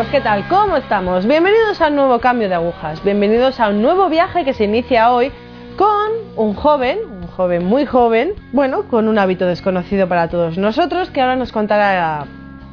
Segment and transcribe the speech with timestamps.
[0.00, 0.48] amigos, ¿qué tal?
[0.48, 1.26] ¿Cómo estamos?
[1.26, 5.12] Bienvenidos a un nuevo cambio de agujas, bienvenidos a un nuevo viaje que se inicia
[5.12, 5.30] hoy
[5.76, 11.10] con un joven, un joven muy joven, bueno, con un hábito desconocido para todos nosotros,
[11.10, 12.24] que ahora nos contará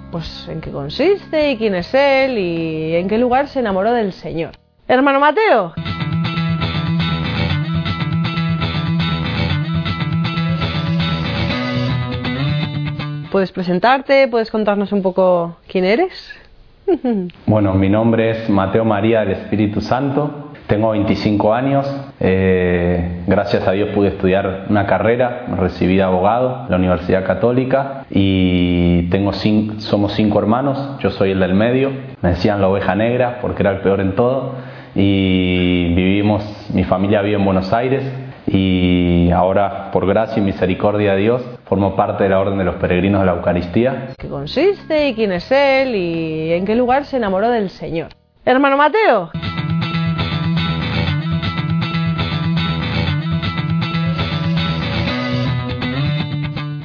[0.10, 4.14] pues en qué consiste y quién es él y en qué lugar se enamoró del
[4.14, 4.52] Señor.
[4.88, 5.74] Hermano Mateo.
[13.32, 14.30] ¿Puedes presentarte?
[14.30, 16.47] ¿Puedes contarnos un poco quién eres?
[17.46, 21.86] Bueno, mi nombre es Mateo María del Espíritu Santo, tengo 25 años,
[22.20, 28.06] eh, gracias a Dios pude estudiar una carrera, recibí de abogado en la Universidad Católica
[28.10, 31.92] y tengo somos cinco hermanos, yo soy el del medio,
[32.22, 34.56] me decían la oveja negra porque era el peor en todo.
[34.96, 36.44] Y vivimos,
[36.74, 38.04] mi familia vive en Buenos Aires.
[38.48, 42.76] Y ahora por gracia y misericordia de Dios formo parte de la Orden de los
[42.76, 44.08] Peregrinos de la Eucaristía.
[44.18, 48.10] ¿Qué consiste y quién es él y en qué lugar se enamoró del Señor?
[48.46, 49.30] Hermano Mateo.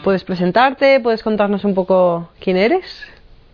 [0.03, 0.99] ¿Puedes presentarte?
[0.99, 3.05] ¿Puedes contarnos un poco quién eres?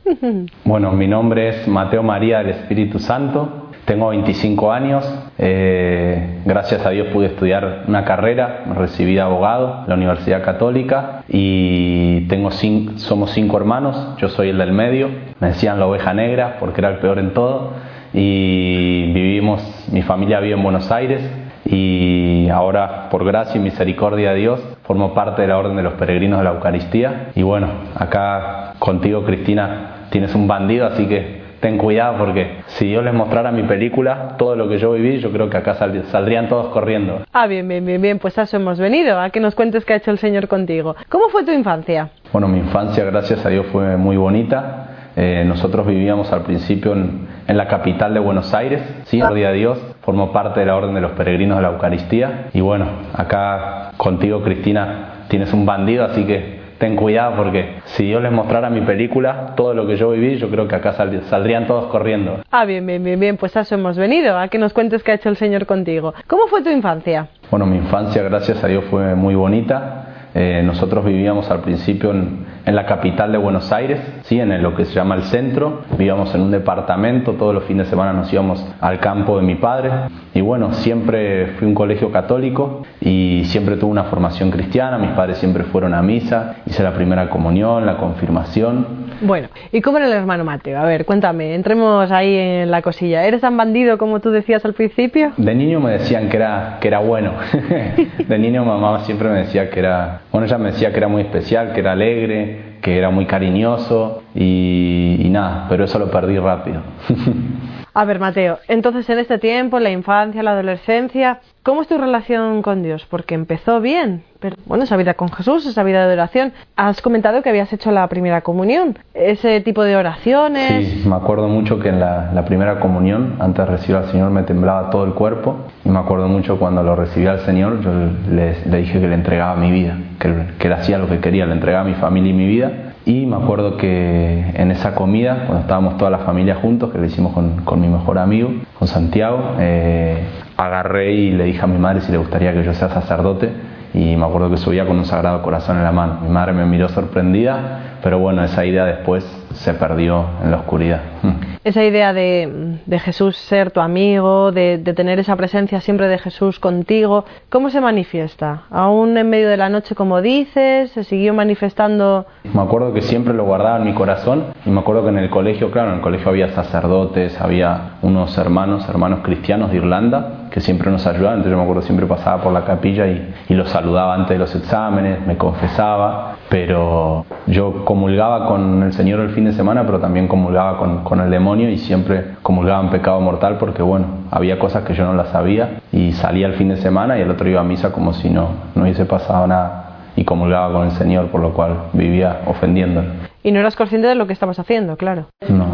[0.65, 6.91] Bueno, mi nombre es Mateo María del Espíritu Santo, tengo 25 años, eh, gracias a
[6.91, 12.99] Dios pude estudiar una carrera, recibí de abogado en la Universidad Católica y tengo cinco,
[12.99, 15.09] somos cinco hermanos, yo soy el del medio,
[15.41, 17.73] me decían la oveja negra porque era el peor en todo
[18.13, 21.23] y vivimos, mi familia vive en Buenos Aires
[21.65, 25.95] y ahora por gracia y misericordia de Dios formo parte de la Orden de los
[25.95, 27.31] Peregrinos de la Eucaristía.
[27.35, 33.03] Y bueno, acá contigo Cristina tienes un bandido así que ten cuidado porque si yo
[33.03, 36.69] les mostrara mi película, todo lo que yo viví, yo creo que acá saldrían todos
[36.69, 37.23] corriendo.
[37.33, 39.95] Ah, bien, bien, bien, bien, pues a eso hemos venido, a que nos cuentes qué
[39.95, 40.97] ha hecho el Señor contigo.
[41.09, 42.11] ¿Cómo fue tu infancia?
[42.33, 44.95] Bueno, mi infancia, gracias a Dios, fue muy bonita.
[45.17, 49.55] Eh, nosotros vivíamos al principio en, en, la capital de Buenos Aires, sí, día de
[49.55, 52.51] Dios, formó parte de la Orden de los Peregrinos de la Eucaristía.
[52.55, 58.21] Y bueno, acá contigo, Cristina, tienes un bandido, así que ten cuidado porque si yo
[58.21, 61.87] les mostrara mi película, todo lo que yo viví, yo creo que acá saldrían todos
[61.87, 62.41] corriendo.
[62.51, 65.13] Ah, bien, bien, bien, bien, pues a eso hemos venido, a que nos cuentes qué
[65.13, 66.15] ha hecho el Señor contigo.
[66.27, 67.29] ¿Cómo fue tu infancia?
[67.51, 70.05] Bueno, mi infancia, gracias a Dios, fue muy bonita.
[70.35, 74.39] Eh, nosotros vivíamos al principio en, en, la capital de Buenos Aires, ¿sí?
[74.39, 75.83] en lo que se llama el centro.
[75.97, 79.55] Vivíamos en un departamento, todos los fines de semana nos íbamos al campo de mi
[79.55, 79.91] padre.
[80.35, 84.99] Y bueno, siempre fui un colegio católico y siempre tuve una formación cristiana.
[84.99, 89.08] Mis padres siempre fueron a misa, hice la primera comunión, la confirmación.
[89.21, 90.79] Bueno, ¿y cómo era el hermano Mateo?
[90.79, 93.25] A ver, cuéntame, entremos ahí en la cosilla.
[93.25, 95.33] ¿Eres tan bandido como tú decías al principio?
[95.37, 97.33] De niño me decían que era, que era bueno.
[98.29, 101.23] de niño mamá siempre me decía que era, bueno, ella me decía que era muy
[101.23, 106.39] especial, que era alegre, que era muy cariñoso y, y nada, pero eso lo perdí
[106.39, 106.83] rápido.
[107.95, 112.63] A ver, Mateo, entonces en este tiempo, la infancia, la adolescencia, ¿cómo es tu relación
[112.63, 113.07] con Dios?
[113.11, 116.55] Porque empezó bien, pero bueno, esa vida con Jesús, esa vida de oración.
[116.77, 120.89] Has comentado que habías hecho la primera comunión, ese tipo de oraciones.
[120.89, 124.31] Sí, me acuerdo mucho que en la, la primera comunión, antes de recibir al Señor,
[124.31, 125.57] me temblaba todo el cuerpo.
[125.85, 127.91] Y me acuerdo mucho cuando lo recibí al Señor, yo
[128.31, 131.45] le, le dije que le entregaba mi vida, que, que él hacía lo que quería,
[131.45, 132.95] le entregaba mi familia y mi vida.
[133.05, 137.05] Y me acuerdo que en esa comida, cuando estábamos toda la familia juntos, que lo
[137.05, 140.25] hicimos con, con mi mejor amigo, con Santiago, eh,
[140.59, 143.51] agarré y le dije a mi madre si le gustaría que yo sea sacerdote.
[143.95, 146.21] Y me acuerdo que subía con un sagrado corazón en la mano.
[146.21, 149.25] Mi madre me miró sorprendida, pero bueno, esa idea después
[149.55, 151.01] se perdió en la oscuridad.
[151.65, 156.17] Esa idea de, de Jesús ser tu amigo, de, de, tener esa presencia siempre de
[156.17, 158.63] Jesús contigo, ¿cómo se manifiesta?
[158.71, 160.91] ¿Aún en medio de la noche, como dices?
[160.93, 162.25] ¿Se siguió manifestando?
[162.55, 165.29] Me acuerdo que siempre lo guardaba en mi corazón y me acuerdo que en el
[165.29, 170.61] colegio, claro, en el colegio había sacerdotes, había unos hermanos, hermanos cristianos de Irlanda que
[170.61, 173.69] siempre nos ayudaban, entonces yo me acuerdo siempre pasaba por la capilla y, y los
[173.69, 179.45] saludaba antes de los exámenes, me confesaba, pero yo comulgaba con el Señor el fin
[179.45, 183.57] de semana, pero también comulgaba con, con el demonio y siempre comulgaba en pecado mortal
[183.59, 187.19] porque bueno, había cosas que yo no las sabía y salía el fin de semana
[187.19, 189.85] y el otro iba a misa como si no, no hubiese pasado nada
[190.17, 193.09] y comulgaba con el Señor, por lo cual vivía ofendiéndolo.
[193.45, 195.27] Y no eras consciente de lo que estabas haciendo, claro.
[195.49, 195.67] No.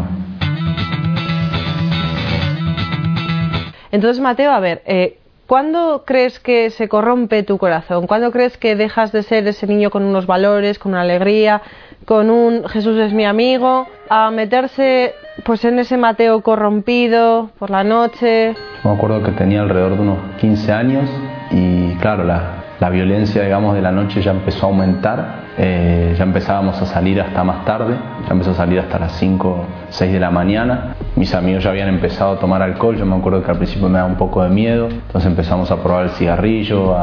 [3.95, 8.07] Entonces, Mateo, a ver, eh, ¿cuándo crees que se corrompe tu corazón?
[8.07, 11.61] ¿Cuándo crees que dejas de ser ese niño con unos valores, con una alegría,
[12.03, 15.13] con un Jesús es mi amigo, a meterse
[15.45, 18.53] pues en ese Mateo corrompido por la noche?
[18.83, 21.09] Me acuerdo que tenía alrededor de unos 15 años
[21.51, 26.23] y claro, la, la violencia, digamos, de la noche ya empezó a aumentar eh, ya
[26.23, 27.95] empezábamos a salir hasta más tarde,
[28.33, 30.95] empezó a salir hasta las 5, 6 de la mañana.
[31.15, 33.97] Mis amigos ya habían empezado a tomar alcohol, yo me acuerdo que al principio me
[33.97, 36.95] daba un poco de miedo, entonces empezamos a probar el cigarrillo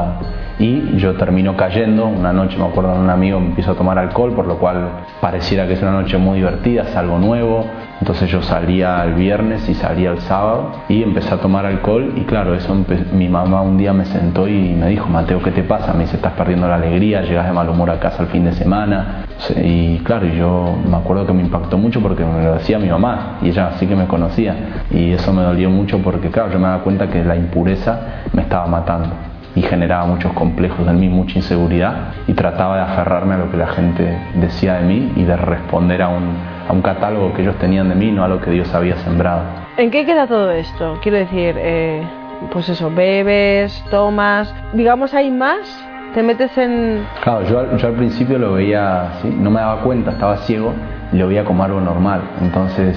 [0.58, 2.06] y yo termino cayendo.
[2.06, 4.88] Una noche me acuerdo un amigo me empiezo a tomar alcohol, por lo cual
[5.20, 7.64] pareciera que es una noche muy divertida, es algo nuevo.
[8.00, 12.22] Entonces yo salía el viernes y salía el sábado y empecé a tomar alcohol y
[12.22, 12.76] claro, eso
[13.12, 15.92] mi mamá un día me sentó y me dijo, Mateo, ¿qué te pasa?
[15.92, 18.52] Me dice, estás perdiendo la alegría, llegas de mal humor a casa al fin de
[18.54, 19.24] semana.
[19.56, 23.38] Y claro, yo me acuerdo que me impactó mucho porque me lo decía mi mamá
[23.42, 24.84] y ella sí que me conocía.
[24.90, 28.42] Y eso me dolió mucho porque claro, yo me daba cuenta que la impureza me
[28.42, 29.10] estaba matando
[29.54, 33.56] y generaba muchos complejos en mí, mucha inseguridad y trataba de aferrarme a lo que
[33.58, 36.34] la gente decía de mí y de responder a un,
[36.68, 39.42] a un catálogo que ellos tenían de mí, no a lo que Dios había sembrado.
[39.76, 40.98] ¿En qué queda todo esto?
[41.02, 42.02] Quiero decir, eh,
[42.50, 47.06] pues eso, bebes, tomas, digamos, hay más te metes en...
[47.22, 50.74] Claro, yo, yo al principio lo veía así, no me daba cuenta, estaba ciego
[51.12, 52.22] lo veía como algo normal.
[52.40, 52.96] Entonces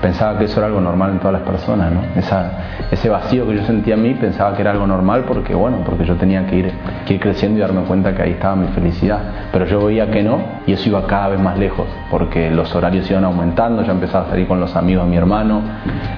[0.00, 2.00] pensaba que eso era algo normal en todas las personas, ¿no?
[2.16, 2.52] Esa,
[2.90, 6.04] ese vacío que yo sentía en mí pensaba que era algo normal porque, bueno, porque
[6.04, 6.72] yo tenía que ir,
[7.20, 9.20] creciendo y darme cuenta que ahí estaba mi felicidad.
[9.52, 13.10] Pero yo veía que no y eso iba cada vez más lejos porque los horarios
[13.10, 15.62] iban aumentando, ya empezaba a salir con los amigos de mi hermano,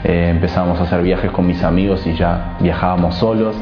[0.05, 3.57] eh, empezábamos a hacer viajes con mis amigos y ya viajábamos solos.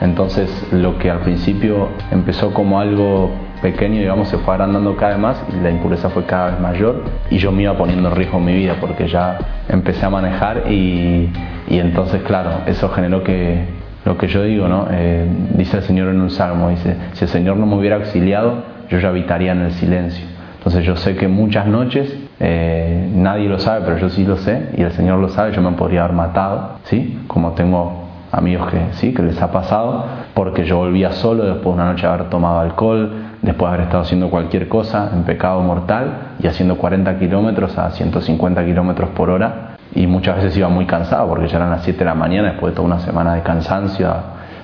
[0.00, 3.30] Entonces lo que al principio empezó como algo
[3.62, 7.04] pequeño, digamos, se fue agrandando cada vez más y la impureza fue cada vez mayor
[7.30, 9.38] y yo me iba poniendo en riesgo mi vida porque ya
[9.68, 11.30] empecé a manejar y,
[11.68, 13.64] y entonces, claro, eso generó que
[14.04, 14.88] lo que yo digo, ¿no?
[14.90, 18.64] Eh, dice el Señor en un salmo, dice, si el Señor no me hubiera auxiliado,
[18.90, 20.26] yo ya habitaría en el silencio.
[20.58, 24.70] Entonces yo sé que muchas noches, eh, nadie lo sabe, pero yo sí lo sé,
[24.76, 27.20] y el Señor lo sabe, yo me podría haber matado, ¿sí?
[27.28, 30.04] Como tengo amigos que sí, que les ha pasado,
[30.34, 33.12] porque yo volvía solo después de una noche de haber tomado alcohol,
[33.42, 37.90] después de haber estado haciendo cualquier cosa en pecado mortal y haciendo 40 kilómetros a
[37.90, 39.76] 150 kilómetros por hora.
[39.94, 42.72] Y muchas veces iba muy cansado porque ya eran las 7 de la mañana después
[42.72, 44.08] de toda una semana de cansancio,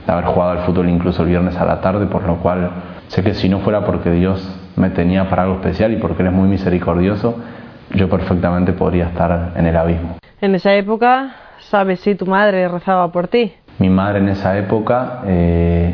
[0.06, 2.70] de haber jugado al fútbol incluso el viernes a la tarde, por lo cual
[3.08, 6.28] sé que si no fuera porque Dios me tenía para algo especial y porque Él
[6.28, 7.36] es muy misericordioso,
[7.94, 10.16] yo perfectamente podría estar en el abismo.
[10.40, 11.34] En esa época
[11.70, 13.52] ¿Sabes si tu madre rezaba por ti?
[13.78, 15.92] Mi madre en esa época eh,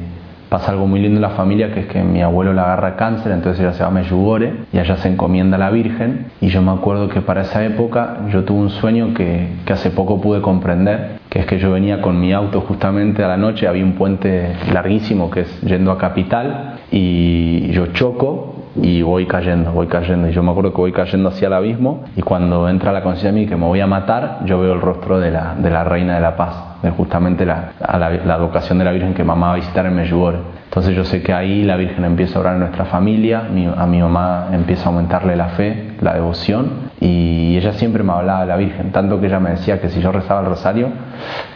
[0.54, 3.32] pasa algo muy lindo en la familia, que es que mi abuelo le agarra cáncer,
[3.32, 6.26] entonces ella se va a Meyugore y allá se encomienda a la Virgen.
[6.40, 10.20] Y yo me acuerdo que para esa época yo tuve un sueño que, hace poco
[10.20, 13.82] pude comprender, que es que yo venía con mi auto justamente a la noche, había
[13.82, 19.88] un puente larguísimo que es yendo a Capital, y yo choco y voy cayendo, voy
[19.88, 20.28] cayendo.
[20.28, 23.32] Y yo me acuerdo que voy cayendo hacia el abismo y cuando entra la conciencia
[23.32, 25.82] de mí que me voy a matar, yo veo el rostro de la, de la
[25.82, 29.48] Reina de la Paz, justamente la, a la, la vocación de la Virgen que mamá
[29.48, 30.38] va a visitar en Meyugore.
[30.64, 34.00] Entonces yo sé que ahí la Virgen empieza a orar en nuestra familia, a mi
[34.00, 38.56] mamá empieza a aumentarle la fe, la devoción y ella siempre me hablaba de la
[38.56, 40.88] Virgen, tanto que ella me decía que si yo rezaba el rosario,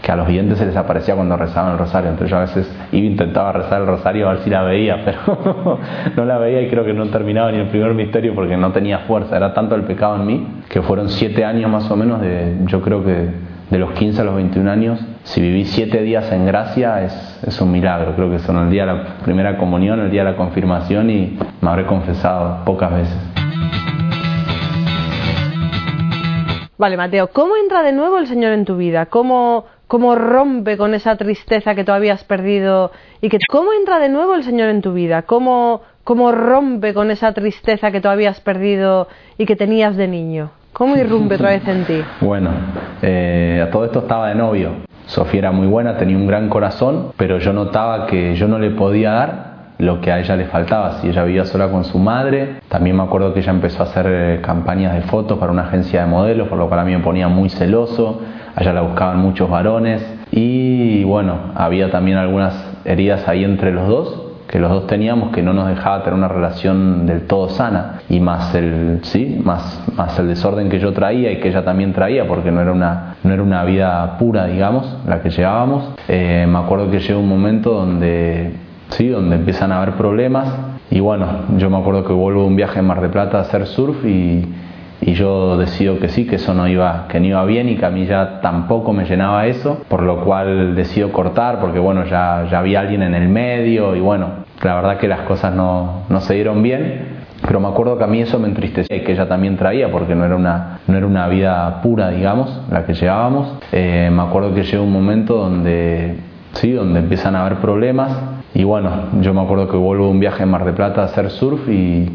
[0.03, 2.79] que a los videntes se les aparecía cuando rezaban el rosario, entonces yo a veces
[2.93, 5.79] iba intentaba rezar el rosario a ver si la veía, pero
[6.17, 9.01] no la veía y creo que no terminaba ni el primer misterio porque no tenía
[9.01, 12.59] fuerza, era tanto el pecado en mí que fueron siete años más o menos de,
[12.67, 13.31] yo creo que
[13.71, 17.61] de los 15 a los 21 años, si viví 7 días en gracia es, es,
[17.61, 18.15] un milagro.
[18.15, 21.39] Creo que son el día de la primera comunión, el día de la confirmación y
[21.61, 23.19] me habré confesado pocas veces.
[26.79, 29.07] Vale, Mateo, ¿cómo entra de nuevo el Señor en tu vida?
[29.07, 32.93] ¿Cómo, cómo rompe con esa tristeza que tú habías perdido?
[33.21, 35.23] y que ¿Cómo entra de nuevo el Señor en tu vida?
[35.23, 40.51] ¿Cómo, cómo rompe con esa tristeza que tú habías perdido y que tenías de niño?
[40.73, 42.01] ¿Cómo irrumpe otra vez en ti?
[42.21, 42.51] Bueno,
[43.03, 44.88] eh, a todo esto estaba de novio.
[45.09, 48.71] Sofía era muy buena, tenía un gran corazón, pero yo notaba que yo no le
[48.71, 49.49] podía dar
[49.79, 51.01] lo que a ella le faltaba.
[51.01, 54.07] Si ella vivía sola con su madre, también me acuerdo que ella empezó a hacer
[54.07, 57.03] eh, campañas de fotos para una agencia de modelos, por lo cual a mí me
[57.03, 58.21] ponía muy celoso.
[58.55, 64.28] Allá la buscaban muchos varones y bueno, había también algunas heridas ahí entre los dos
[64.49, 68.01] que los dos teníamos que no nos dejaba tener una relación del todo sana.
[68.09, 71.93] Y más el sí más más el desorden que yo traía y que ella también
[71.93, 75.93] traía porque no era una no era una vida pura digamos la que llevábamos.
[76.09, 78.55] Eh, me acuerdo que llegó un momento donde
[78.89, 80.49] sí donde empiezan a haber problemas.
[80.91, 81.27] Y bueno
[81.59, 84.03] yo me acuerdo que vuelvo de un viaje en Mar de Plata a hacer surf
[84.07, 84.47] y
[85.01, 87.87] y yo decido que sí, que eso no iba, que no iba bien y que
[87.87, 92.47] a mí ya tampoco me llenaba eso, por lo cual decido cortar porque bueno, ya,
[92.51, 94.29] ya había alguien en el medio y bueno,
[94.63, 98.09] la verdad que las cosas no, no se dieron bien, pero me acuerdo que a
[98.09, 101.07] mí eso me entristecía y que ella también traía porque no era una, no era
[101.07, 103.55] una vida pura, digamos, la que llevábamos.
[103.73, 106.17] Eh, me acuerdo que llega un momento donde,
[106.55, 108.11] sí, donde empiezan a haber problemas
[108.55, 108.91] y bueno,
[109.21, 111.69] yo me acuerdo que vuelvo de un viaje en Mar de Plata a hacer surf
[111.69, 112.09] y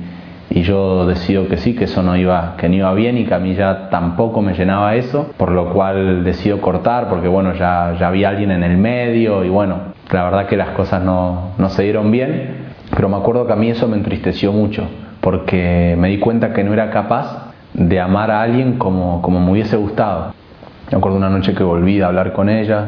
[0.54, 3.34] y yo decido que sí, que eso no iba, que no iba bien y que
[3.34, 7.96] a mí ya tampoco me llenaba eso, por lo cual decido cortar porque bueno, ya,
[8.00, 9.78] ya había alguien en el medio y bueno,
[10.12, 12.58] la verdad que las cosas no, no se dieron bien,
[12.96, 14.88] pero me acuerdo que a mí eso me entristeció mucho
[15.22, 19.52] porque me di cuenta que no era capaz de amar a alguien como, como me
[19.52, 20.34] hubiese gustado.
[20.92, 22.86] Me acuerdo una noche que volví a hablar con ella,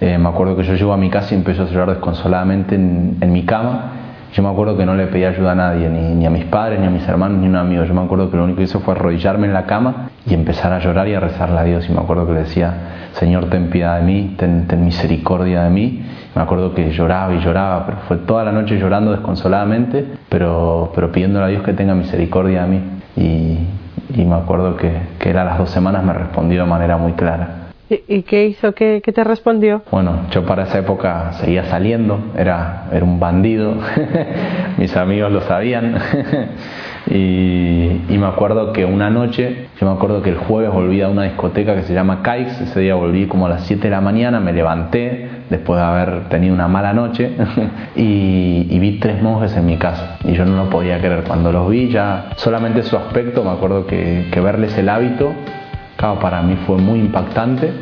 [0.00, 3.16] eh, me acuerdo que yo llego a mi casa y empecé a llorar desconsoladamente en,
[3.20, 3.97] en mi cama
[4.32, 6.86] yo me acuerdo que no le pedí ayuda a nadie, ni, a mis padres, ni
[6.86, 7.84] a mis hermanos, ni a un amigo.
[7.84, 10.72] Yo me acuerdo que lo único que hizo fue arrodillarme en la cama y empezar
[10.72, 11.88] a llorar y a rezarle a Dios.
[11.88, 12.74] Y me acuerdo que le decía,
[13.12, 16.02] Señor, ten piedad de mí, ten, misericordia de mí.
[16.34, 21.10] Me acuerdo que lloraba y lloraba, pero fue toda la noche llorando desconsoladamente, pero, pero
[21.10, 22.80] pidiéndole a Dios que tenga misericordia de mí.
[23.16, 23.58] Y,
[24.24, 27.57] me acuerdo que, que él a las dos semanas me respondió de manera muy clara.
[27.90, 28.74] ¿Y qué hizo?
[28.74, 29.82] ¿Qué, te respondió?
[29.90, 33.76] Bueno, yo para esa época seguía saliendo, era, un bandido,
[34.76, 35.96] mis amigos lo sabían.
[37.06, 41.22] y, me acuerdo que una noche, yo me acuerdo que el jueves volví a una
[41.22, 44.40] discoteca que se llama Caix, ese día volví como a las 7 de la mañana,
[44.40, 47.30] me levanté después de haber tenido una mala noche
[47.96, 51.24] y, vi tres monjes en mi casa y yo no lo podía creer.
[51.24, 55.32] Cuando los vi ya, solamente su aspecto, me acuerdo que verles el hábito
[55.98, 57.72] Claro, para mí fue muy impactante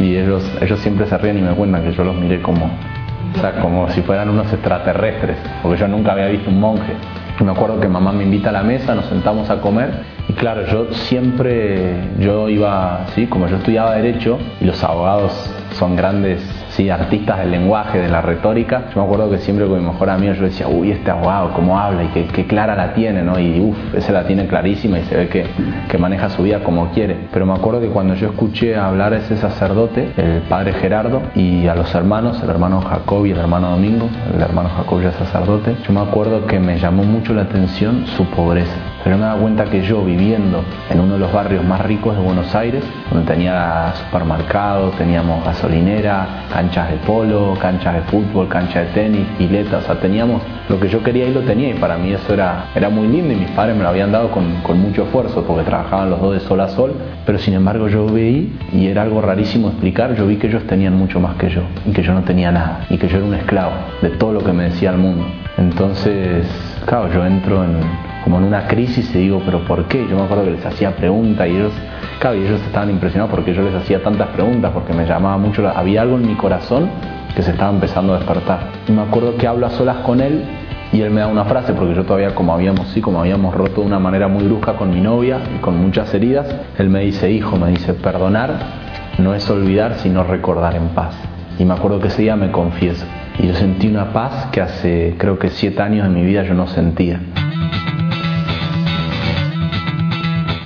[0.00, 3.40] y ellos, ellos siempre se ríen y me cuentan que yo los miré como, o
[3.40, 6.94] sea, como si fueran unos extraterrestres, porque yo nunca había visto un monje.
[7.38, 9.90] Me acuerdo que mamá me invita a la mesa, nos sentamos a comer
[10.28, 15.32] y claro, yo siempre, yo iba, sí, como yo estudiaba derecho y los abogados
[15.78, 16.42] son grandes
[16.74, 18.86] sí, artistas del lenguaje, de la retórica.
[18.94, 21.78] Yo me acuerdo que siempre con mi mejor amigo yo decía, uy, este abogado, cómo
[21.78, 23.38] habla y qué, clara la tiene, ¿no?
[23.38, 25.46] Y uff, ese la tiene clarísima y se ve que,
[25.88, 27.16] que, maneja su vida como quiere.
[27.32, 31.66] Pero me acuerdo que cuando yo escuché hablar a ese sacerdote, el padre Gerardo, y
[31.66, 35.76] a los hermanos, el hermano Jacob y el hermano Domingo, el hermano Jacob ya sacerdote,
[35.86, 38.74] yo me acuerdo que me llamó mucho la atención su pobreza.
[39.04, 42.22] Pero me daba cuenta que yo viviendo en uno de los barrios más ricos de
[42.22, 48.92] Buenos Aires, donde tenía supermercado, teníamos gasolinera, canchas de polo, canchas de fútbol, canchas de
[48.94, 50.40] tenis, piletas, o sea, teníamos
[50.70, 53.34] lo que yo quería y lo tenía y para mí eso era, era muy lindo
[53.34, 56.32] y mis padres me lo habían dado con, con mucho esfuerzo porque trabajaban los dos
[56.32, 56.94] de sol a sol,
[57.26, 60.94] pero sin embargo yo vi y era algo rarísimo explicar, yo vi que ellos tenían
[60.94, 63.34] mucho más que yo y que yo no tenía nada y que yo era un
[63.34, 65.26] esclavo de todo lo que me decía el mundo.
[65.58, 66.46] Entonces,
[66.86, 67.76] claro, yo entro en,
[68.24, 70.06] como en una crisis y digo, pero ¿por qué?
[70.08, 71.72] Yo me acuerdo que les hacía preguntas y ellos,
[72.18, 75.66] claro, y ellos estaban impresionados porque yo les hacía tantas preguntas, porque me llamaba mucho,
[75.68, 76.90] había algo en mi corazón
[77.34, 78.60] que se estaba empezando a despertar.
[78.88, 80.44] Y me acuerdo que hablo a solas con él
[80.92, 83.80] y él me da una frase, porque yo todavía como habíamos, sí, como habíamos roto
[83.80, 86.46] de una manera muy brusca con mi novia y con muchas heridas,
[86.78, 88.84] él me dice, hijo, me dice, perdonar
[89.18, 91.14] no es olvidar, sino recordar en paz.
[91.58, 93.04] Y me acuerdo que ese día me confieso.
[93.38, 96.54] Y yo sentí una paz que hace creo que siete años de mi vida yo
[96.54, 97.20] no sentía.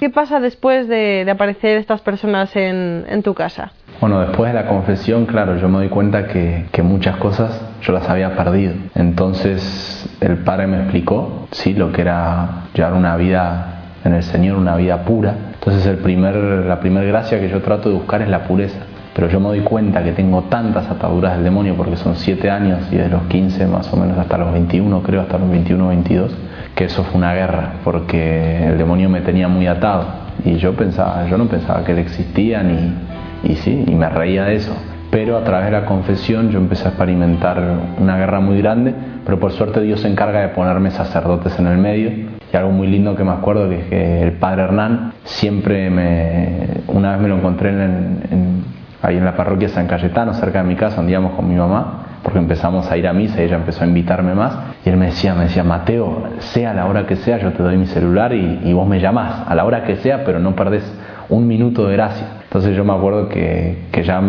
[0.08, 3.72] ¿Qué pasa después de, aparecer estas personas en, tu casa?
[4.00, 8.08] Bueno, después de la confesión, claro, yo me doy cuenta que, muchas cosas yo las
[8.08, 8.72] había perdido.
[8.94, 14.56] Entonces el Padre me explicó, sí, lo que era llevar una vida en el Señor,
[14.56, 15.34] una vida pura.
[15.52, 18.78] Entonces el primer, la primera gracia que yo trato de buscar es la pureza
[19.14, 22.86] pero yo me doy cuenta que tengo tantas ataduras del demonio porque son 7 años
[22.92, 26.32] y de los 15 más o menos hasta los 21, creo, hasta los 21 22,
[26.78, 30.06] que eso fue una guerra porque el demonio me tenía muy atado
[30.44, 32.94] y yo pensaba, yo no pensaba que él existía ni
[33.42, 34.76] y sí, y me reía de eso.
[35.10, 37.60] Pero a través de la confesión yo empecé a experimentar
[37.98, 38.94] una guerra muy grande,
[39.24, 42.10] pero por suerte Dios se encarga de ponerme sacerdotes en el medio.
[42.52, 46.82] Y algo muy lindo que me acuerdo que es que el padre Hernán siempre me,
[46.86, 48.62] una vez me lo encontré en,
[49.02, 52.38] ahí en la parroquia San Cayetano, cerca de mi casa, andíamos con mi mamá, porque
[52.38, 54.56] empezamos a ir a misa y ella empezó a invitarme más.
[54.84, 57.76] Y él me decía, me decía, Mateo, sea la hora que sea, yo te doy
[57.76, 60.84] mi celular y, vos me llamás, a la hora que sea, pero no perdés
[61.28, 62.26] un minuto de gracia.
[62.44, 64.22] Entonces yo me acuerdo que, que ya,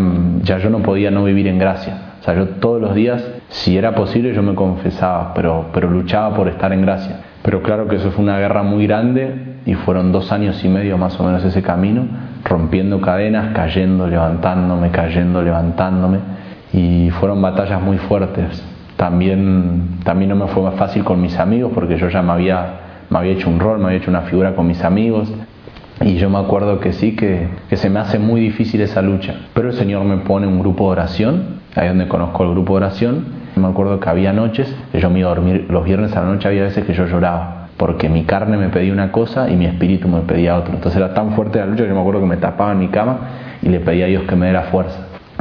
[0.43, 1.97] ya yo no podía no vivir en gracia.
[2.19, 6.35] O sea, yo todos los días, si era posible, yo me confesaba, pero, pero luchaba
[6.35, 7.21] por estar en gracia.
[7.41, 9.33] Pero claro que eso fue una guerra muy grande
[9.65, 12.05] y fueron dos años y medio más o menos ese camino
[12.43, 16.19] rompiendo cadenas, cayendo, levantándome, cayendo, levantándome.
[16.73, 18.63] Y fueron batallas muy fuertes.
[18.97, 22.79] También, también no me fue más fácil con mis amigos porque yo ya me había,
[23.09, 25.31] me había hecho un rol, me había hecho una figura con mis amigos.
[26.01, 29.35] Y yo me acuerdo que sí, que, que se me hace muy difícil esa lucha.
[29.53, 31.43] Pero el Señor me pone un grupo de oración,
[31.75, 33.25] ahí donde conozco el grupo de oración.
[33.55, 36.27] Me acuerdo que había noches que yo me iba a dormir, los viernes a la
[36.27, 39.65] noche había veces que yo lloraba porque mi carne me pedía una cosa y mi
[39.65, 40.75] espíritu me pedía otra.
[40.75, 42.89] Entonces era tan fuerte la lucha que yo me acuerdo que me tapaba en mi
[42.89, 43.19] cama
[43.61, 44.99] y le pedía a Dios que me diera fuerza.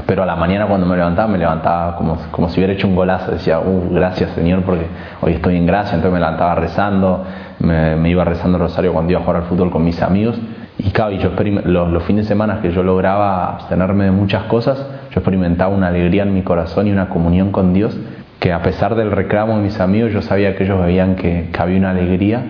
[0.09, 2.97] Pero a la mañana cuando me levantaba, me levantaba como, como si hubiera hecho un
[2.97, 3.31] golazo.
[3.31, 4.87] Decía, uh, gracias Señor porque
[5.21, 5.97] hoy estoy en gracia.
[5.97, 7.27] Entonces me levantaba rezando,
[7.59, 10.41] me, iba rezando el rosario cuando iba a jugar al fútbol con mis amigos.
[10.79, 11.33] Y claro, yo
[11.67, 14.79] los, los fines de semana que yo lograba abstenerme de muchas cosas,
[15.11, 17.95] yo experimentaba una alegría en mi corazón y una comunión con Dios
[18.41, 21.77] que a pesar del reclamo de mis amigos, yo sabía que ellos veían que, había
[21.77, 22.41] una alegría,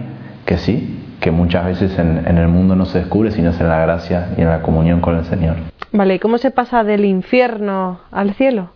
[0.44, 3.66] que sí, que muchas veces en, en, el mundo no se descubre, sino es en
[3.66, 5.56] la gracia y en la comunión con el Señor.
[5.92, 8.70] Vale, ¿y cómo se pasa del infierno al cielo?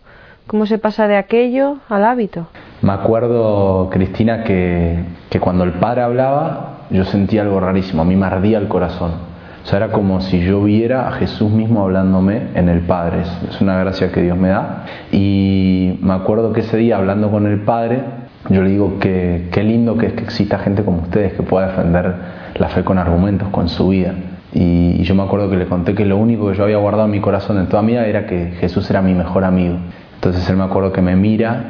[0.47, 2.47] ¿Cómo se pasa de aquello al hábito?
[2.81, 8.15] Me acuerdo, Cristina, que, que cuando el Padre hablaba, yo sentía algo rarísimo, a mí
[8.15, 9.11] me ardía el corazón.
[9.63, 13.21] O sea, era como si yo viera a Jesús mismo hablándome en el Padre.
[13.49, 14.83] Es una gracia que Dios me da.
[15.11, 18.01] Y me acuerdo que ese día, hablando con el Padre,
[18.49, 21.67] yo le digo que qué lindo que es que exista gente como ustedes que pueda
[21.67, 22.13] defender
[22.55, 24.13] la fe con argumentos, con su vida.
[24.53, 27.11] Y, yo me acuerdo que le conté que lo único que yo había guardado en
[27.11, 29.77] mi corazón en toda mi vida era que Jesús era mi mejor amigo.
[30.15, 31.63] Entonces él me acuerdo que me mira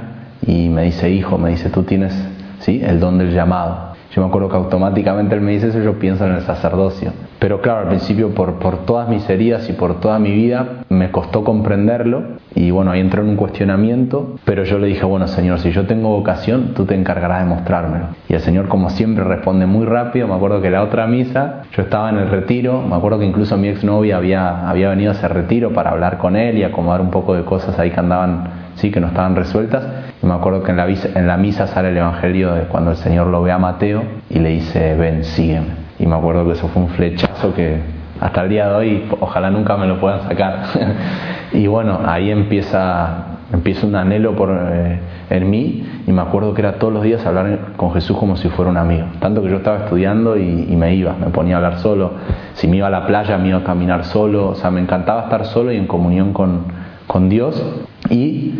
[0.45, 2.13] y me dice, hijo, me dice, tú tienes
[2.59, 2.81] ¿sí?
[2.83, 3.92] el don del llamado.
[4.13, 7.11] Yo me acuerdo que automáticamente él me dice eso, yo pienso en el sacerdocio.
[7.39, 11.09] Pero claro, al principio por, por todas mis heridas y por toda mi vida me
[11.09, 15.59] costó comprenderlo y bueno, ahí entró en un cuestionamiento, pero yo le dije, bueno Señor,
[15.59, 18.05] si yo tengo vocación, tú te encargarás de mostrármelo.
[18.29, 21.81] Y el Señor como siempre responde muy rápido, me acuerdo que la otra misa, yo
[21.81, 25.27] estaba en el retiro, me acuerdo que incluso mi exnovia había, había venido a ese
[25.27, 28.91] retiro para hablar con él y acomodar un poco de cosas ahí que andaban sí
[28.91, 29.83] que no estaban resueltas.
[30.21, 33.27] Y me acuerdo que en la, en misa sale el Evangelio de cuando el Señor
[33.27, 35.83] lo ve a Mateo y le dice, ven, sígueme.
[35.99, 37.79] Y me acuerdo que eso fue un flechazo que
[38.19, 40.63] hasta el día de hoy ojalá nunca me lo puedan sacar.
[41.51, 44.99] y bueno, ahí empieza, empieza un anhelo por, eh,
[45.29, 48.49] en mí y me acuerdo que era todos los días hablar con Jesús como si
[48.49, 49.07] fuera un amigo.
[49.19, 52.11] Tanto que yo estaba estudiando y, me iba, me ponía a hablar solo.
[52.53, 54.49] Si me iba a la playa, me iba a caminar solo.
[54.49, 57.63] O sea, me encantaba estar solo y en comunión con Dios
[58.09, 58.53] y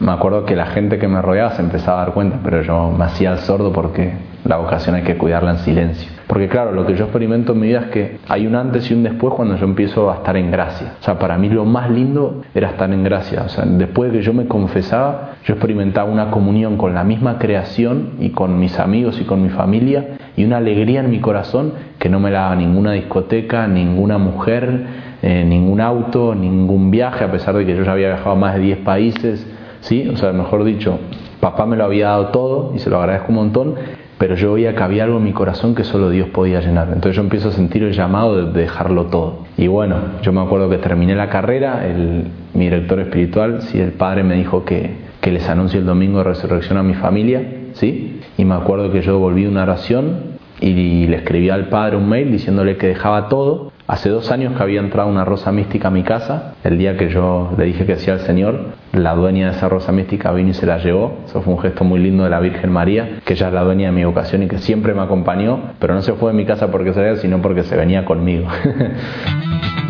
[0.00, 2.90] me acuerdo que la gente que me rodeaba se empezaba a dar cuenta, pero yo
[2.90, 4.12] me hacía el sordo porque
[4.44, 6.10] la vocación hay que cuidarla en silencio.
[6.26, 8.94] Porque claro, lo que yo experimento en mi vida es que hay un antes y
[8.94, 10.94] un después cuando yo empiezo a estar en gracia.
[11.00, 13.42] O sea, para mí lo más lindo era estar en gracia.
[13.46, 17.38] O sea, después de que yo me confesaba, yo experimentaba una comunión con la misma
[17.38, 21.72] creación y con mis amigos y con mi familia y una alegría en mi corazón
[21.98, 27.32] que no me la daba ninguna discoteca, ninguna mujer, eh, ningún auto, ningún viaje, a
[27.32, 29.46] pesar de que yo ya había viajado a más de 10 países,
[29.80, 30.06] ¿sí?
[30.12, 30.98] O sea, mejor dicho,
[31.40, 33.74] papá me lo había dado todo y se lo agradezco un montón,
[34.18, 36.88] pero yo veía que había algo en mi corazón que solo Dios podía llenar.
[36.88, 39.46] Entonces yo empiezo a sentir el llamado de dejarlo todo.
[39.56, 43.92] Y bueno, yo me acuerdo que terminé la carrera, el, mi director espiritual, sí, el
[43.92, 44.90] padre me dijo que,
[45.22, 48.20] que les anuncie el domingo de resurrección a mi familia, ¿sí?
[48.36, 52.30] Y me acuerdo que yo volví una oración y le escribí al padre un mail
[52.30, 56.04] diciéndole que dejaba todo Hace dos años que había entrado una rosa mística a mi
[56.04, 56.54] casa.
[56.64, 59.92] El día que yo le dije que sí al Señor, la dueña de esa rosa
[59.92, 61.18] mística vino y se la llevó.
[61.26, 63.88] Eso fue un gesto muy lindo de la Virgen María, que ella es la dueña
[63.88, 66.70] de mi vocación y que siempre me acompañó, pero no se fue de mi casa
[66.70, 68.48] porque se sino porque se venía conmigo.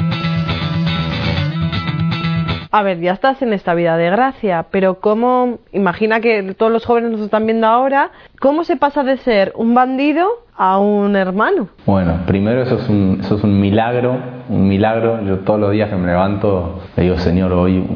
[2.75, 6.85] a ver, ya estás en esta vida de gracia, pero ¿cómo, imagina que todos los
[6.85, 8.11] jóvenes nos están viendo ahora,
[8.41, 11.69] ¿cómo se pasa de ser un bandido a un hermano?
[11.87, 14.17] Bueno, primero eso es un, eso es un milagro,
[14.49, 15.25] un milagro.
[15.25, 17.87] Yo todos los días que me levanto le digo, Señor, hoy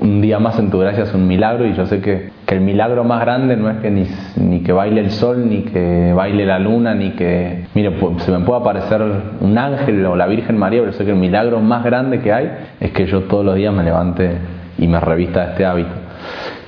[0.00, 2.60] un día más en tu gracia es un milagro y yo sé que, que el
[2.60, 4.06] milagro más grande no es que ni,
[4.36, 8.40] ni, que baile el sol, ni que baile la luna, ni que, mire, se me
[8.40, 9.02] puede aparecer
[9.40, 12.50] un ángel o la Virgen María, pero sé que el milagro más grande que hay
[12.80, 14.32] es que yo todos los días me levante
[14.78, 15.90] y me revista de este hábito.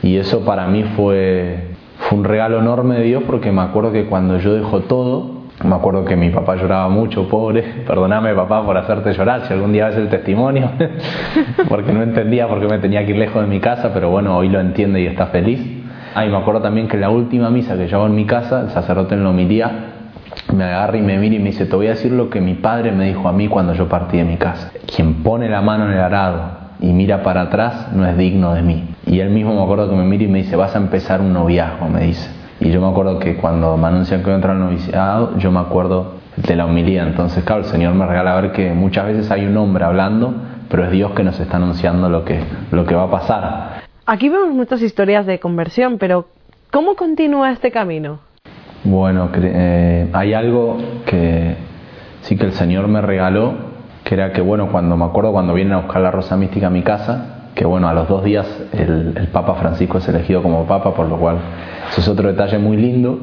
[0.03, 4.07] Y eso para mí fue, fue un regalo enorme de Dios porque me acuerdo que
[4.07, 7.63] cuando yo dejo todo, me acuerdo que mi papá lloraba mucho, pobre.
[7.87, 10.71] Perdóname, papá, por hacerte llorar, si algún día ves el testimonio,
[11.69, 14.37] porque no entendía por qué me tenía que ir lejos de mi casa, pero bueno,
[14.37, 15.61] hoy lo entiende y está feliz.
[16.15, 18.71] Ah, y me acuerdo también que la última misa que yo en mi casa, el
[18.71, 19.71] sacerdote en la homilía
[20.53, 22.55] me agarra y me mira y me dice, te voy a decir lo que mi
[22.55, 24.73] padre me dijo a mí cuando yo partí de mi casa.
[24.93, 28.63] Quien pone la mano en el arado y mira para atrás no es digno de
[28.63, 28.89] mí.
[29.07, 31.33] Y él mismo me acuerdo que me mira y me dice, vas a empezar un
[31.33, 32.40] noviazgo, me dice.
[32.61, 35.51] Y yo me acuerdo que cuando me anuncian que voy a entrar al noviciado, yo
[35.51, 37.09] me acuerdo de la humildad.
[37.09, 40.35] Entonces, claro, el Señor me regala ver que muchas veces hay un hombre hablando,
[40.69, 42.39] pero es Dios que nos está anunciando lo que,
[42.71, 43.81] lo que va a pasar.
[44.05, 46.27] Aquí vemos muchas historias de conversión, pero
[46.71, 48.19] ¿cómo continúa este camino?
[48.85, 51.57] Bueno, eh, hay algo que
[52.23, 53.55] sí que el Señor me regaló,
[54.05, 56.71] que era que, bueno, cuando me acuerdo cuando vienen a buscar la rosa mística a
[56.71, 60.65] mi casa, que bueno, a los dos días el, el, Papa Francisco es elegido como
[60.65, 61.39] Papa, por lo cual
[61.91, 63.19] eso es otro detalle muy lindo.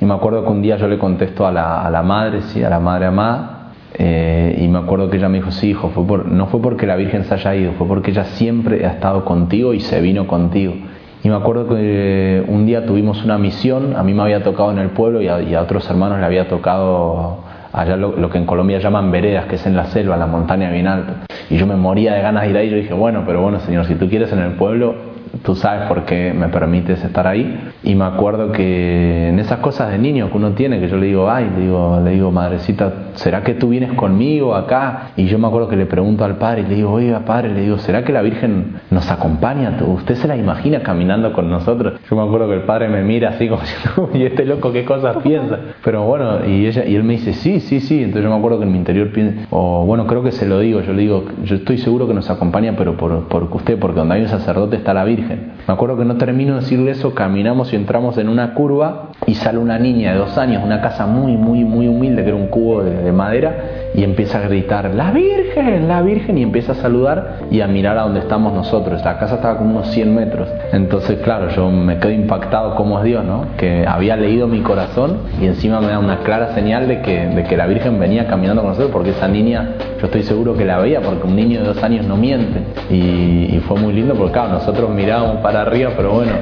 [0.00, 2.62] Y me acuerdo que un día yo le contesto a la, a la madre, sí,
[2.62, 3.54] a la madre amada,
[3.96, 6.96] eh, y me acuerdo que ella me dijo, sí, hijo, fue no fue porque la
[6.96, 10.74] Virgen se haya ido, fue porque ella siempre ha estado contigo y se vino contigo.
[11.22, 14.78] Y me acuerdo que un día tuvimos una misión, a mí me había tocado en
[14.78, 17.38] el pueblo y a, otros hermanos le había tocado
[17.74, 20.86] allá lo, que en Colombia llaman veredas, que es en la selva, la montaña bien
[20.86, 21.26] alta.
[21.50, 23.84] Y yo me moría de ganas de ir ahí, yo dije, bueno, pero bueno, Señor,
[23.86, 24.94] si tú quieres en el pueblo,
[25.42, 27.72] tú sabes por qué me permites estar ahí.
[27.82, 31.06] Y me acuerdo que en esas cosas de niño que uno tiene, que yo le
[31.06, 35.10] digo, ay, le digo, le digo, madrecita, ¿será que tú vienes conmigo acá?
[35.16, 37.62] Y yo me acuerdo que le pregunto al padre y le digo, oiga, padre, le
[37.62, 39.76] digo, ¿será que la Virgen nos acompaña?
[39.86, 42.00] ¿Usted se la imagina caminando con nosotros?
[42.08, 43.62] Yo me acuerdo que el padre me mira así como
[44.14, 45.58] y este loco qué cosas piensa.
[45.82, 47.98] Pero bueno, y ella y él me dice, sí, sí, sí.
[47.98, 49.10] Entonces yo me acuerdo que en mi interior
[49.50, 52.30] o bueno, creo que se lo digo, yo le digo, yo estoy seguro que nos
[52.30, 55.23] acompaña, pero por, por usted, porque donde hay un sacerdote está la Virgen.
[55.66, 59.34] Me acuerdo que no termino de decirle eso, caminamos y entramos en una curva y
[59.34, 62.48] sale una niña de dos años, una casa muy, muy, muy humilde, que era un
[62.48, 67.38] cubo de, madera, y empieza a gritar, la Virgen, la Virgen, y empieza a saludar
[67.50, 69.02] y a mirar a donde estamos nosotros.
[69.04, 70.48] La casa estaba como unos 100 metros.
[70.72, 73.46] Entonces, claro, yo me quedo impactado como es Dios, ¿no?
[73.56, 77.66] Que había leído mi corazón y encima me da una clara señal de que, la
[77.66, 81.26] Virgen venía caminando con nosotros, porque esa niña, yo estoy seguro que la veía, porque
[81.26, 82.60] un niño de dos años no miente.
[82.90, 86.32] Y, y fue muy lindo, porque claro, nosotros mirábamos para arriba, pero bueno,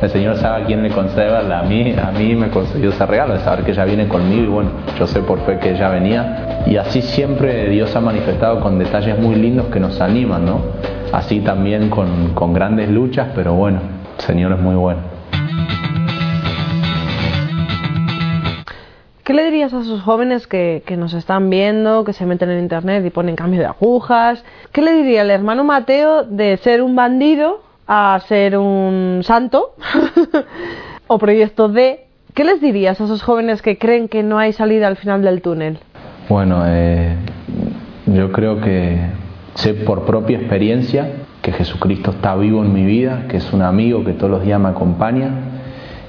[0.00, 1.36] el Señor sabe a quién le concede.
[1.36, 4.46] A mí, a mí me concedió ese regalo de saber que ella viene conmigo y
[4.46, 6.62] bueno, yo sé por fe que ella venía.
[6.66, 10.60] Y así siempre Dios ha manifestado con detalles muy lindos que nos animan, ¿no?
[11.12, 13.80] Así también con, con grandes luchas, pero bueno,
[14.18, 15.00] el Señor es muy bueno.
[19.24, 22.58] ¿Qué le dirías a esos jóvenes que, que, nos están viendo, que se meten en
[22.58, 24.42] internet y ponen cambio de agujas?
[24.72, 29.74] ¿Qué le diría el hermano Mateo de ser un bandido a ser un santo
[31.06, 34.86] o proyecto de, ¿qué les dirías a esos jóvenes que creen que no hay salida
[34.86, 35.78] al final del túnel?
[36.28, 37.16] Bueno, eh,
[38.06, 38.98] yo creo que
[39.54, 41.10] sé por propia experiencia
[41.42, 44.60] que Jesucristo está vivo en mi vida, que es un amigo que todos los días
[44.60, 45.30] me acompaña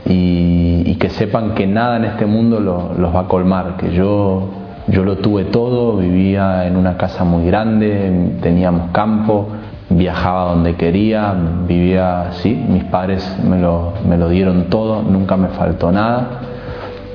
[0.05, 4.47] y, que sepan que nada en este mundo los va a colmar, que yo,
[4.87, 9.49] yo lo tuve todo, vivía en una casa muy grande, teníamos campo,
[9.89, 11.33] viajaba donde quería,
[11.67, 16.41] vivía así, mis padres me lo, me lo dieron todo, nunca me faltó nada,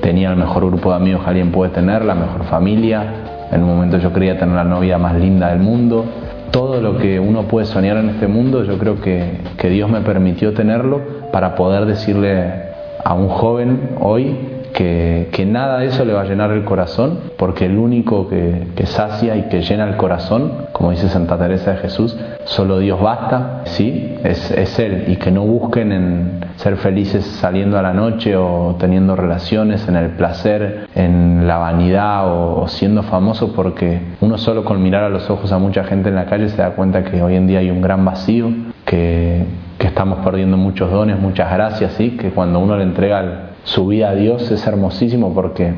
[0.01, 3.03] tenía el mejor grupo de amigos que alguien puede tener, la mejor familia,
[3.51, 6.05] en un momento yo quería tener la novia más linda del mundo,
[6.51, 10.01] todo lo que uno puede soñar en este mundo, yo creo que, que Dios me
[10.01, 11.01] permitió tenerlo
[11.31, 12.69] para poder decirle
[13.03, 17.65] a un joven hoy que, nada de eso le va a llenar el corazón, porque
[17.65, 22.17] el único que, sacia y que llena el corazón, como dice Santa Teresa de Jesús,
[22.45, 27.81] solo Dios basta, sí, es, Él, y que no busquen en ser felices saliendo a
[27.81, 34.01] la noche o teniendo relaciones, en el placer, en la vanidad o, siendo famoso, porque
[34.21, 36.71] uno solo con mirar a los ojos a mucha gente en la calle se da
[36.71, 38.49] cuenta que hoy en día hay un gran vacío,
[38.85, 39.45] que,
[39.77, 42.11] que estamos perdiendo muchos dones, muchas gracias, ¿sí?
[42.11, 45.73] que cuando uno le entrega el, su vida a Dios es hermosísimo porque,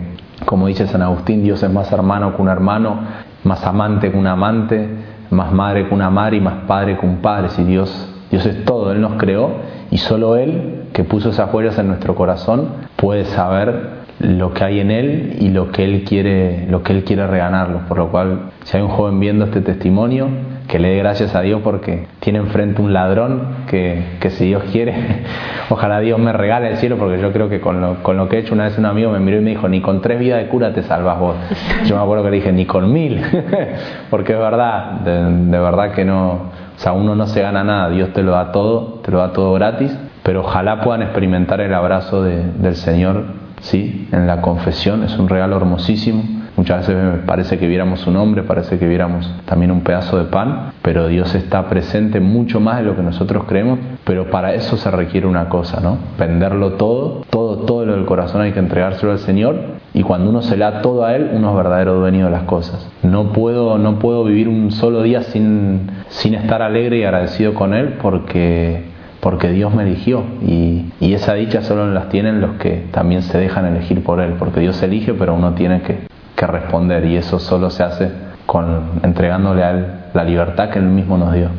[0.46, 3.00] como dice San Agustín, Dios es más hermano que un hermano,
[3.44, 4.90] más amante que un amante,
[5.30, 7.50] más madre que una madre y más padre que un padre.
[7.50, 9.52] Si Dios, Dios es todo, Él nos creó
[9.90, 14.80] y solo Él, que puso esas huellas en nuestro corazón, puede saber lo que hay
[14.80, 18.52] en él y lo que él quiere lo que él quiere reganarlo por lo cual
[18.64, 20.28] si hay un joven viendo este testimonio
[20.72, 24.64] que le dé gracias a Dios porque tiene enfrente un ladrón que, que si Dios
[24.72, 24.96] quiere,
[25.70, 28.38] ojalá Dios me regale el cielo porque yo creo que con lo, con lo que
[28.38, 30.42] he hecho una vez un amigo me miró y me dijo, ni con tres vidas
[30.42, 31.36] de cura te salvas vos.
[31.86, 33.22] Yo me acuerdo que le dije, ni con mil,
[34.10, 38.14] porque es verdad, de, verdad que no, o sea, uno no se gana nada, Dios
[38.14, 42.24] te lo da todo, te lo da todo gratis, pero ojalá puedan experimentar el abrazo
[42.24, 43.26] del Señor,
[43.60, 48.44] sí, en la confesión, es un regalo hermosísimo Muchas veces parece que viéramos un hombre,
[48.44, 52.84] parece que viéramos también un pedazo de pan, pero Dios está presente mucho más de
[52.84, 55.98] lo que nosotros creemos, pero para eso se requiere una cosa, ¿no?
[56.20, 59.56] Venderlo todo, todo, todo lo del corazón hay que entregárselo al Señor
[59.96, 62.88] y cuando uno se la todo a Él, uno es verdadero dueño de las cosas.
[63.02, 67.74] No puedo, no puedo vivir un solo día sin, sin estar alegre y agradecido con
[67.74, 72.86] Él porque porque Dios me eligió y, y, esa dicha solo las tienen los que
[72.92, 76.11] también se dejan elegir por Él, porque Dios elige, pero uno tiene que,
[76.42, 78.12] que responder y eso solo se hace
[78.48, 81.50] con entregándole a Él la libertad que Él mismo nos dio.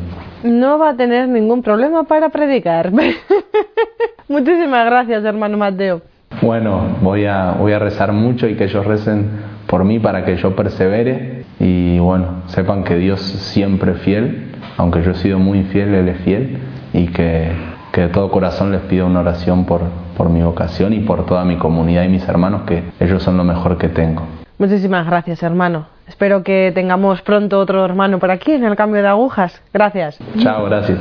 [0.43, 2.91] No va a tener ningún problema para predicar.
[4.27, 6.01] Muchísimas gracias, hermano Mateo.
[6.41, 9.29] Bueno, voy a, voy a rezar mucho y que ellos recen
[9.67, 15.01] por mí para que yo persevere y bueno, sepan que Dios siempre es fiel, aunque
[15.01, 16.57] yo he sido muy infiel, Él es fiel
[16.91, 17.53] y que,
[17.93, 19.79] que de todo corazón les pido una oración por,
[20.17, 23.45] por mi vocación y por toda mi comunidad y mis hermanos, que ellos son lo
[23.45, 24.42] mejor que tengo.
[24.57, 25.87] Muchísimas gracias, hermano.
[26.07, 29.61] Espero que tengamos pronto otro hermano por aquí en el cambio de agujas.
[29.73, 30.19] Gracias.
[30.39, 30.99] Chao, gracias.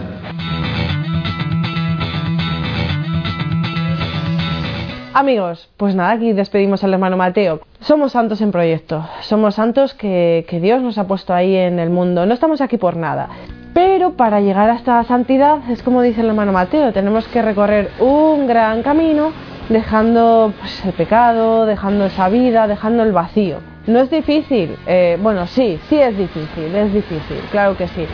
[5.15, 7.61] Amigos, pues nada, aquí despedimos al hermano Mateo.
[7.81, 11.91] Somos santos en proyecto, somos santos que, que Dios nos ha puesto ahí en el
[11.91, 12.25] mundo.
[12.25, 13.29] No estamos aquí por nada.
[13.75, 17.91] Pero para llegar a esta santidad, es como dice el hermano Mateo, tenemos que recorrer
[18.01, 19.33] un gran camino
[19.68, 23.59] dejando pues, el pecado, dejando esa vida, dejando el vacío.
[23.87, 28.07] No es difícil, eh, bueno, sí, sí es difícil, es difícil, claro que sí,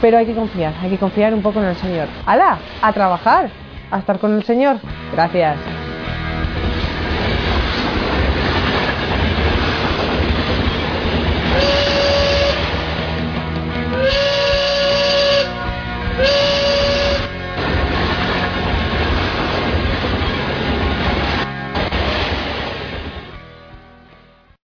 [0.00, 2.06] pero hay que confiar, hay que confiar un poco en el Señor.
[2.26, 2.58] ¡Hala!
[2.80, 3.50] A trabajar,
[3.90, 4.76] a estar con el Señor.
[5.12, 5.85] Gracias.